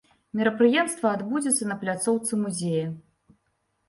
Мерапрыемства 0.37 1.11
адбудзецца 1.17 1.67
на 1.71 1.75
пляцоўцы 1.83 2.39
музея. 2.47 2.87